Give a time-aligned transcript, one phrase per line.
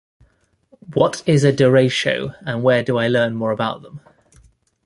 [0.95, 4.01] What is a derecho and where do I learn more about them?